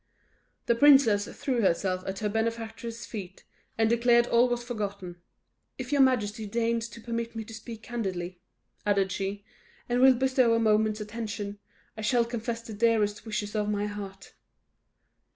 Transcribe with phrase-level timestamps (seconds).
[0.65, 3.43] The princess threw herself at her benefactress' feet,
[3.77, 5.17] and declared all was forgotten.
[5.77, 8.41] "If your majesty deigns to permit me to speak candidly,"
[8.83, 9.45] added she,
[9.87, 11.59] "and will bestow a moment's attention,
[11.95, 14.33] I shall confess the dearest wishes of my heart!"